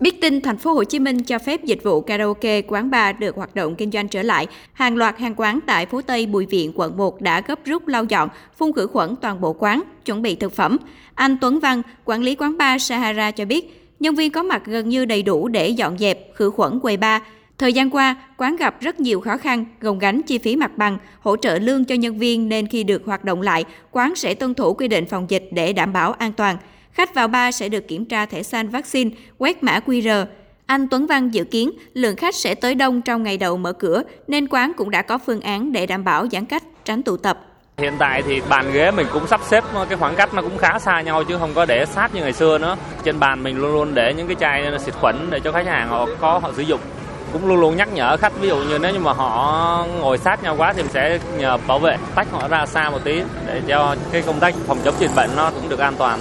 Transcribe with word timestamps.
Biết 0.00 0.20
tin 0.20 0.40
thành 0.40 0.56
phố 0.56 0.72
Hồ 0.72 0.84
Chí 0.84 0.98
Minh 0.98 1.22
cho 1.22 1.38
phép 1.38 1.64
dịch 1.64 1.82
vụ 1.82 2.00
karaoke, 2.00 2.62
quán 2.62 2.90
bar 2.90 3.16
được 3.18 3.36
hoạt 3.36 3.54
động 3.54 3.74
kinh 3.74 3.90
doanh 3.90 4.08
trở 4.08 4.22
lại, 4.22 4.46
hàng 4.72 4.96
loạt 4.96 5.18
hàng 5.18 5.34
quán 5.36 5.58
tại 5.66 5.86
phố 5.86 6.02
Tây 6.02 6.26
Bùi 6.26 6.46
Viện, 6.46 6.72
quận 6.74 6.96
1 6.96 7.20
đã 7.20 7.40
gấp 7.40 7.64
rút 7.64 7.88
lau 7.88 8.04
dọn, 8.04 8.28
phun 8.58 8.72
khử 8.72 8.86
khuẩn 8.86 9.16
toàn 9.16 9.40
bộ 9.40 9.52
quán, 9.52 9.82
chuẩn 10.04 10.22
bị 10.22 10.34
thực 10.34 10.52
phẩm. 10.52 10.76
Anh 11.14 11.36
Tuấn 11.40 11.60
Văn, 11.60 11.82
quản 12.04 12.22
lý 12.22 12.34
quán 12.34 12.58
bar 12.58 12.82
Sahara 12.82 13.30
cho 13.30 13.44
biết, 13.44 13.90
nhân 14.00 14.14
viên 14.14 14.30
có 14.30 14.42
mặt 14.42 14.62
gần 14.64 14.88
như 14.88 15.04
đầy 15.04 15.22
đủ 15.22 15.48
để 15.48 15.68
dọn 15.68 15.98
dẹp, 15.98 16.34
khử 16.34 16.50
khuẩn 16.50 16.80
quầy 16.80 16.96
bar. 16.96 17.22
Thời 17.58 17.72
gian 17.72 17.90
qua, 17.90 18.16
quán 18.36 18.56
gặp 18.56 18.80
rất 18.80 19.00
nhiều 19.00 19.20
khó 19.20 19.36
khăn, 19.36 19.64
gồng 19.80 19.98
gánh 19.98 20.22
chi 20.22 20.38
phí 20.38 20.56
mặt 20.56 20.78
bằng, 20.78 20.98
hỗ 21.20 21.36
trợ 21.36 21.58
lương 21.58 21.84
cho 21.84 21.94
nhân 21.94 22.18
viên 22.18 22.48
nên 22.48 22.66
khi 22.66 22.84
được 22.84 23.02
hoạt 23.06 23.24
động 23.24 23.42
lại, 23.42 23.64
quán 23.90 24.14
sẽ 24.14 24.34
tuân 24.34 24.54
thủ 24.54 24.74
quy 24.74 24.88
định 24.88 25.06
phòng 25.06 25.26
dịch 25.28 25.48
để 25.52 25.72
đảm 25.72 25.92
bảo 25.92 26.12
an 26.12 26.32
toàn. 26.32 26.56
Khách 26.92 27.14
vào 27.14 27.28
bar 27.28 27.54
sẽ 27.54 27.68
được 27.68 27.88
kiểm 27.88 28.04
tra 28.04 28.26
thẻ 28.26 28.42
xanh 28.42 28.68
vaccine, 28.68 29.10
quét 29.38 29.62
mã 29.62 29.80
QR. 29.86 30.26
Anh 30.66 30.88
Tuấn 30.88 31.06
Văn 31.06 31.28
dự 31.28 31.44
kiến 31.44 31.70
lượng 31.94 32.16
khách 32.16 32.34
sẽ 32.34 32.54
tới 32.54 32.74
đông 32.74 33.02
trong 33.02 33.22
ngày 33.22 33.36
đầu 33.36 33.56
mở 33.56 33.72
cửa 33.72 34.02
nên 34.28 34.48
quán 34.48 34.72
cũng 34.76 34.90
đã 34.90 35.02
có 35.02 35.18
phương 35.18 35.40
án 35.40 35.72
để 35.72 35.86
đảm 35.86 36.04
bảo 36.04 36.26
giãn 36.32 36.44
cách, 36.44 36.62
tránh 36.84 37.02
tụ 37.02 37.16
tập. 37.16 37.38
Hiện 37.78 37.92
tại 37.98 38.22
thì 38.22 38.40
bàn 38.48 38.72
ghế 38.72 38.90
mình 38.90 39.06
cũng 39.12 39.26
sắp 39.26 39.40
xếp 39.44 39.64
cái 39.88 39.98
khoảng 39.98 40.16
cách 40.16 40.34
nó 40.34 40.42
cũng 40.42 40.58
khá 40.58 40.78
xa 40.78 41.00
nhau 41.00 41.24
chứ 41.24 41.38
không 41.38 41.50
có 41.54 41.64
để 41.64 41.86
sát 41.86 42.14
như 42.14 42.20
ngày 42.20 42.32
xưa 42.32 42.58
nữa. 42.58 42.76
Trên 43.04 43.20
bàn 43.20 43.42
mình 43.42 43.58
luôn 43.58 43.72
luôn 43.72 43.94
để 43.94 44.14
những 44.16 44.26
cái 44.26 44.36
chai 44.40 44.78
xịt 44.78 44.94
khuẩn 44.94 45.16
để 45.30 45.40
cho 45.40 45.52
khách 45.52 45.66
hàng 45.66 45.88
họ 45.88 46.06
có 46.20 46.38
họ 46.38 46.52
sử 46.56 46.62
dụng. 46.62 46.80
Cũng 47.32 47.48
luôn 47.48 47.60
luôn 47.60 47.76
nhắc 47.76 47.88
nhở 47.92 48.16
khách 48.16 48.40
ví 48.40 48.48
dụ 48.48 48.56
như 48.56 48.78
nếu 48.78 48.92
như 48.92 48.98
mà 48.98 49.12
họ 49.12 49.86
ngồi 50.00 50.18
sát 50.18 50.42
nhau 50.42 50.54
quá 50.58 50.72
thì 50.72 50.82
mình 50.82 50.92
sẽ 50.92 51.18
nhờ 51.38 51.58
bảo 51.66 51.78
vệ 51.78 51.96
tách 52.14 52.30
họ 52.30 52.48
ra 52.48 52.66
xa 52.66 52.90
một 52.90 53.04
tí 53.04 53.22
để 53.46 53.60
cho 53.68 53.96
cái 54.12 54.22
công 54.22 54.40
tác 54.40 54.54
phòng 54.66 54.78
chống 54.84 54.94
dịch 54.98 55.10
bệnh 55.16 55.30
nó 55.36 55.50
cũng 55.50 55.68
được 55.68 55.78
an 55.78 55.94
toàn. 55.98 56.20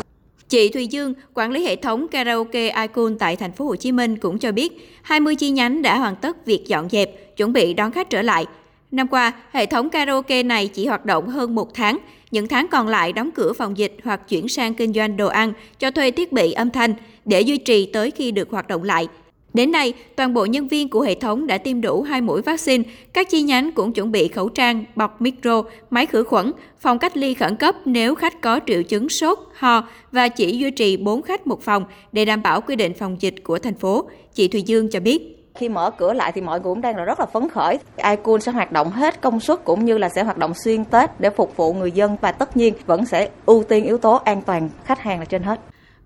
Chị 0.50 0.70
Thùy 0.70 0.88
Dương, 0.88 1.14
quản 1.34 1.52
lý 1.52 1.66
hệ 1.66 1.76
thống 1.76 2.08
karaoke 2.08 2.82
Icon 2.82 3.18
tại 3.20 3.36
thành 3.36 3.52
phố 3.52 3.66
Hồ 3.66 3.76
Chí 3.76 3.92
Minh 3.92 4.18
cũng 4.18 4.40
cho 4.40 4.52
biết, 4.52 4.90
20 5.02 5.36
chi 5.36 5.50
nhánh 5.50 5.82
đã 5.82 5.98
hoàn 5.98 6.16
tất 6.16 6.46
việc 6.46 6.68
dọn 6.68 6.90
dẹp, 6.90 7.38
chuẩn 7.38 7.54
bị 7.54 7.74
đón 7.74 7.92
khách 7.92 8.10
trở 8.10 8.22
lại. 8.22 8.46
Năm 8.92 9.08
qua, 9.08 9.34
hệ 9.52 9.66
thống 9.66 9.90
karaoke 9.90 10.44
này 10.44 10.68
chỉ 10.68 10.88
hoạt 10.88 11.06
động 11.06 11.30
hơn 11.30 11.56
một 11.56 11.74
tháng, 11.74 11.98
những 12.32 12.48
tháng 12.48 12.68
còn 12.72 12.88
lại 12.88 13.14
đóng 13.14 13.30
cửa 13.32 13.54
phòng 13.54 13.78
dịch 13.78 13.98
hoặc 14.04 14.30
chuyển 14.30 14.48
sang 14.48 14.74
kinh 14.74 14.94
doanh 14.94 15.18
đồ 15.18 15.28
ăn, 15.28 15.54
cho 15.80 15.92
thuê 15.92 16.12
thiết 16.12 16.32
bị 16.32 16.52
âm 16.52 16.70
thanh 16.70 16.94
để 17.26 17.42
duy 17.42 17.58
trì 17.58 17.86
tới 17.86 18.12
khi 18.12 18.32
được 18.32 18.50
hoạt 18.50 18.68
động 18.68 18.84
lại. 18.84 19.08
Đến 19.54 19.72
nay, 19.72 19.94
toàn 20.16 20.34
bộ 20.34 20.46
nhân 20.46 20.68
viên 20.68 20.90
của 20.90 21.02
hệ 21.02 21.16
thống 21.16 21.48
đã 21.48 21.58
tiêm 21.58 21.82
đủ 21.82 22.02
hai 22.02 22.22
mũi 22.22 22.42
vaccine, 22.42 22.84
các 23.14 23.30
chi 23.30 23.42
nhánh 23.42 23.72
cũng 23.72 23.94
chuẩn 23.94 24.12
bị 24.12 24.28
khẩu 24.28 24.50
trang, 24.50 24.86
bọc 24.96 25.22
micro, 25.22 25.64
máy 25.90 26.06
khử 26.06 26.24
khuẩn, 26.24 26.52
phòng 26.80 27.00
cách 27.00 27.18
ly 27.18 27.34
khẩn 27.34 27.56
cấp 27.56 27.76
nếu 27.86 28.16
khách 28.16 28.42
có 28.42 28.60
triệu 28.68 28.84
chứng 28.84 29.10
sốt, 29.10 29.40
ho 29.56 29.88
và 30.12 30.28
chỉ 30.28 30.58
duy 30.58 30.72
trì 30.72 30.98
4 30.98 31.22
khách 31.22 31.48
một 31.48 31.62
phòng 31.62 31.86
để 32.12 32.26
đảm 32.26 32.42
bảo 32.42 32.62
quy 32.62 32.76
định 32.76 32.94
phòng 32.94 33.18
dịch 33.20 33.36
của 33.44 33.60
thành 33.60 33.74
phố. 33.74 34.10
Chị 34.34 34.48
Thùy 34.48 34.62
Dương 34.62 34.90
cho 34.90 35.00
biết 35.00 35.36
khi 35.56 35.70
mở 35.70 35.92
cửa 35.92 36.14
lại 36.14 36.32
thì 36.32 36.42
mọi 36.42 36.60
người 36.60 36.64
cũng 36.64 36.82
đang 36.82 36.96
là 36.98 37.04
rất 37.04 37.20
là 37.20 37.26
phấn 37.26 37.50
khởi. 37.50 37.80
iCool 37.98 38.40
sẽ 38.40 38.52
hoạt 38.52 38.72
động 38.72 38.90
hết 38.90 39.22
công 39.22 39.40
suất 39.40 39.66
cũng 39.66 39.86
như 39.86 39.98
là 39.98 40.10
sẽ 40.10 40.24
hoạt 40.24 40.38
động 40.38 40.54
xuyên 40.54 40.86
Tết 40.86 41.10
để 41.20 41.30
phục 41.30 41.58
vụ 41.58 41.74
người 41.74 41.92
dân 41.92 42.18
và 42.22 42.32
tất 42.32 42.58
nhiên 42.58 42.74
vẫn 42.86 43.06
sẽ 43.06 43.30
ưu 43.46 43.64
tiên 43.64 43.84
yếu 43.84 43.98
tố 43.98 44.16
an 44.16 44.42
toàn 44.42 44.70
khách 44.86 45.00
hàng 45.00 45.20
là 45.20 45.26
trên 45.26 45.44
hết. 45.44 45.60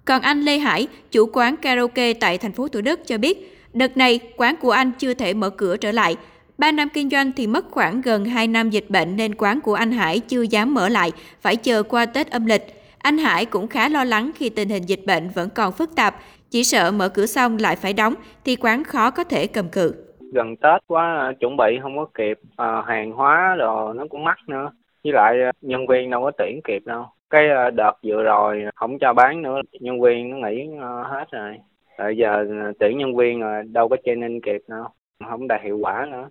Còn 0.05 0.21
anh 0.21 0.41
Lê 0.41 0.57
Hải, 0.57 0.87
chủ 1.11 1.29
quán 1.33 1.57
karaoke 1.57 2.13
tại 2.13 2.37
thành 2.37 2.51
phố 2.51 2.67
Thủ 2.67 2.81
Đức 2.81 2.99
cho 3.05 3.17
biết, 3.17 3.57
đợt 3.73 3.97
này 3.97 4.19
quán 4.37 4.55
của 4.61 4.71
anh 4.71 4.91
chưa 4.97 5.13
thể 5.13 5.33
mở 5.33 5.49
cửa 5.49 5.77
trở 5.77 5.91
lại. 5.91 6.15
Ba 6.57 6.71
năm 6.71 6.87
kinh 6.93 7.09
doanh 7.09 7.31
thì 7.31 7.47
mất 7.47 7.65
khoảng 7.71 8.01
gần 8.01 8.25
2 8.25 8.47
năm 8.47 8.69
dịch 8.69 8.89
bệnh 8.89 9.15
nên 9.15 9.35
quán 9.35 9.61
của 9.61 9.73
anh 9.73 9.91
Hải 9.91 10.19
chưa 10.19 10.41
dám 10.41 10.73
mở 10.73 10.89
lại, 10.89 11.11
phải 11.41 11.55
chờ 11.55 11.83
qua 11.83 12.05
Tết 12.05 12.31
âm 12.31 12.45
lịch. 12.45 12.61
Anh 12.97 13.17
Hải 13.17 13.45
cũng 13.45 13.67
khá 13.67 13.89
lo 13.89 14.03
lắng 14.03 14.31
khi 14.35 14.49
tình 14.49 14.69
hình 14.69 14.83
dịch 14.83 15.01
bệnh 15.05 15.29
vẫn 15.29 15.49
còn 15.55 15.73
phức 15.73 15.95
tạp, 15.95 16.15
chỉ 16.49 16.63
sợ 16.63 16.91
mở 16.91 17.09
cửa 17.09 17.25
xong 17.25 17.57
lại 17.57 17.75
phải 17.75 17.93
đóng 17.93 18.13
thì 18.45 18.55
quán 18.55 18.83
khó 18.83 19.11
có 19.11 19.23
thể 19.23 19.47
cầm 19.47 19.69
cự. 19.69 19.93
Gần 20.33 20.55
Tết 20.55 20.81
quá 20.87 21.33
chuẩn 21.39 21.57
bị 21.57 21.79
không 21.81 21.97
có 21.97 22.05
kịp, 22.17 22.39
à, 22.57 22.83
hàng 22.87 23.11
hóa 23.11 23.55
rồi 23.55 23.93
nó 23.95 24.05
cũng 24.09 24.23
mắc 24.23 24.37
nữa. 24.47 24.71
Với 25.03 25.13
lại 25.13 25.35
nhân 25.61 25.87
viên 25.87 26.09
đâu 26.09 26.21
có 26.21 26.31
tuyển 26.37 26.61
kịp 26.63 26.81
đâu 26.85 27.05
cái 27.33 27.49
ờ, 27.49 27.69
đợt 27.69 27.93
vừa 28.03 28.23
rồi 28.23 28.63
không 28.75 28.99
cho 28.99 29.13
bán 29.13 29.41
nữa 29.41 29.61
nhân 29.79 30.01
viên 30.01 30.29
nó 30.29 30.37
nghỉ 30.37 30.67
ờ, 30.79 31.03
hết 31.03 31.25
rồi 31.31 31.57
bây 31.97 32.17
giờ 32.17 32.45
ờ, 32.63 32.71
tuyển 32.79 32.97
nhân 32.97 33.15
viên 33.15 33.39
rồi 33.39 33.63
đâu 33.63 33.89
có 33.89 33.97
training 34.05 34.41
kịp 34.41 34.61
đâu 34.67 34.83
không 35.29 35.47
đạt 35.47 35.61
hiệu 35.63 35.77
quả 35.77 36.05
nữa 36.11 36.29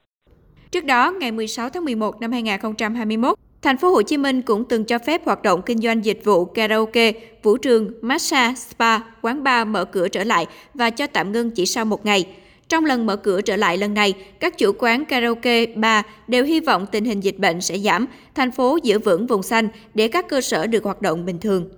Trước 0.71 0.85
đó, 0.85 1.12
ngày 1.21 1.33
16 1.33 1.69
tháng 1.71 1.85
11 1.85 2.21
năm 2.21 2.33
2021, 2.33 3.39
Thành 3.62 3.77
phố 3.77 3.91
Hồ 3.91 4.03
Chí 4.03 4.17
Minh 4.17 4.43
cũng 4.43 4.65
từng 4.69 4.85
cho 4.85 4.99
phép 4.99 5.25
hoạt 5.25 5.43
động 5.43 5.62
kinh 5.67 5.79
doanh 5.79 6.05
dịch 6.05 6.25
vụ 6.25 6.45
karaoke, 6.45 7.12
vũ 7.43 7.57
trường, 7.57 7.91
massage, 8.03 8.55
spa, 8.55 8.99
quán 9.23 9.43
bar 9.43 9.69
mở 9.69 9.85
cửa 9.85 10.09
trở 10.09 10.25
lại 10.25 10.47
và 10.75 10.91
cho 10.91 11.07
tạm 11.07 11.33
ngưng 11.33 11.51
chỉ 11.51 11.67
sau 11.67 11.85
một 11.85 12.07
ngày. 12.07 12.25
Trong 12.72 12.84
lần 12.84 13.06
mở 13.06 13.16
cửa 13.16 13.41
trở 13.41 13.56
lại 13.56 13.78
lần 13.78 13.94
này, 13.94 14.15
các 14.41 14.59
chủ 14.59 14.72
quán 14.78 15.05
karaoke, 15.05 15.66
bar 15.66 16.05
đều 16.28 16.44
hy 16.44 16.60
vọng 16.60 16.87
tình 16.93 17.05
hình 17.05 17.21
dịch 17.21 17.38
bệnh 17.38 17.60
sẽ 17.60 17.78
giảm, 17.78 18.06
thành 18.34 18.50
phố 18.50 18.78
giữ 18.83 18.99
vững 18.99 19.27
vùng 19.27 19.43
xanh 19.43 19.69
để 19.94 20.09
các 20.09 20.28
cơ 20.28 20.41
sở 20.41 20.66
được 20.66 20.84
hoạt 20.84 21.03
động 21.03 21.25
bình 21.25 21.38
thường. 21.38 21.69